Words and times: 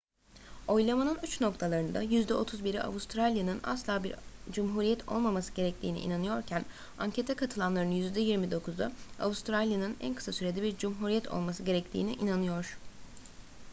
oylamanın 0.67 1.17
uç 1.23 1.41
noktalarında 1.41 2.01
yüzde 2.01 2.33
31'i 2.33 2.81
avustralya'nın 2.81 3.59
asla 3.63 4.03
bir 4.03 4.15
cumhuriyet 4.51 5.09
olmaması 5.11 5.53
gerektiğine 5.53 5.99
inanıyorken 6.01 6.65
ankete 6.97 7.33
katılanların 7.33 7.91
yüzde 7.91 8.21
29'u 8.21 8.91
avustralya'nın 9.19 9.97
en 10.01 10.13
kısa 10.15 10.31
sürede 10.33 10.61
bir 10.63 10.77
cumhuriyet 10.77 11.27
olması 11.31 11.63
gerektiğine 11.63 12.13
inanıyor 12.13 12.77